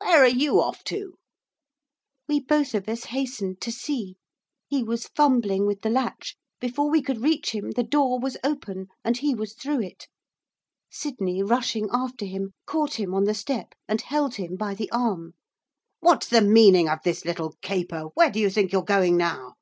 'Where 0.00 0.24
are 0.24 0.26
you 0.26 0.60
off 0.60 0.82
to?' 0.82 1.16
We 2.26 2.40
both 2.40 2.74
of 2.74 2.88
us 2.88 3.04
hastened 3.04 3.60
to 3.60 3.70
see. 3.70 4.16
He 4.66 4.82
was 4.82 5.06
fumbling 5.06 5.64
with 5.64 5.82
the 5.82 5.90
latch; 5.90 6.36
before 6.58 6.90
we 6.90 7.00
could 7.00 7.20
reach 7.20 7.54
him, 7.54 7.70
the 7.70 7.84
door 7.84 8.18
was 8.18 8.36
open, 8.42 8.88
and 9.04 9.16
he 9.16 9.32
was 9.32 9.54
through 9.54 9.82
it. 9.82 10.08
Sydney, 10.90 11.40
rushing 11.44 11.88
after 11.92 12.24
him, 12.24 12.50
caught 12.66 12.94
him 12.98 13.14
on 13.14 13.26
the 13.26 13.32
step 13.34 13.76
and 13.86 14.00
held 14.02 14.34
him 14.34 14.56
by 14.56 14.74
the 14.74 14.90
arm. 14.90 15.34
'What's 16.00 16.26
the 16.26 16.42
meaning 16.42 16.88
of 16.88 16.98
this 17.04 17.24
little 17.24 17.54
caper? 17.62 18.08
Where 18.14 18.32
do 18.32 18.40
you 18.40 18.50
think 18.50 18.72
you're 18.72 18.82
going 18.82 19.16
now? 19.16 19.52